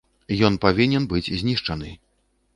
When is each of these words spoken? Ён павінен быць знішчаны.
Ён 0.47 0.55
павінен 0.63 1.05
быць 1.13 1.31
знішчаны. 1.43 1.95